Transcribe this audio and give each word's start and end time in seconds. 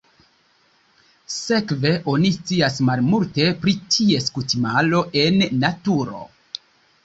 Sekve 1.33 1.91
oni 2.15 2.33
scias 2.39 2.81
malmulte 2.89 3.47
pri 3.61 3.77
ties 3.97 4.35
kutimaro 4.39 5.07
en 5.25 5.41
naturo. 5.65 6.27